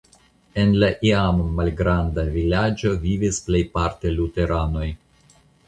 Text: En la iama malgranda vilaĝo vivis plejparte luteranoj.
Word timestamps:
En 0.61 0.71
la 0.83 0.87
iama 1.09 1.45
malgranda 1.59 2.25
vilaĝo 2.39 2.95
vivis 3.05 3.41
plejparte 3.51 4.17
luteranoj. 4.19 4.91